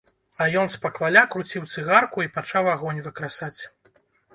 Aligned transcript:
А 0.43 0.47
ён 0.61 0.71
спакваля 0.75 1.23
круціў 1.37 1.69
цыгарку 1.75 2.27
і 2.27 2.33
пачаў 2.41 2.75
агонь 2.77 3.07
выкрасаць. 3.11 3.57